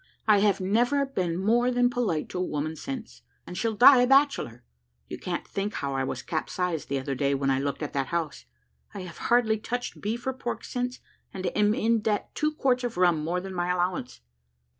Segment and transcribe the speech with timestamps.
[0.27, 4.07] I have never been more than polite to a woman since, and shall die a
[4.07, 4.63] bachelor.
[5.07, 8.05] You can't think how I was capsized the other day, when I looked at the
[8.05, 8.45] house:
[8.95, 11.01] I have hardly touched beef or pork since,
[11.35, 14.21] and am in debt two quarts of rum more than my allowance."